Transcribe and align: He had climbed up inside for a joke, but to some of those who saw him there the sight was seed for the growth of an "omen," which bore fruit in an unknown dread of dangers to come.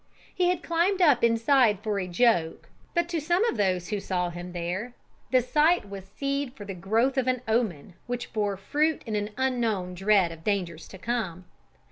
He 0.33 0.49
had 0.49 0.63
climbed 0.63 0.99
up 0.99 1.23
inside 1.23 1.81
for 1.83 1.99
a 1.99 2.07
joke, 2.07 2.69
but 2.95 3.07
to 3.09 3.21
some 3.21 3.45
of 3.45 3.55
those 3.55 3.89
who 3.89 3.99
saw 3.99 4.31
him 4.31 4.51
there 4.51 4.95
the 5.29 5.43
sight 5.43 5.87
was 5.87 6.05
seed 6.05 6.53
for 6.55 6.65
the 6.65 6.73
growth 6.73 7.19
of 7.19 7.27
an 7.27 7.43
"omen," 7.47 7.93
which 8.07 8.33
bore 8.33 8.57
fruit 8.57 9.03
in 9.05 9.15
an 9.15 9.29
unknown 9.37 9.93
dread 9.93 10.31
of 10.31 10.43
dangers 10.43 10.87
to 10.87 10.97
come. 10.97 11.45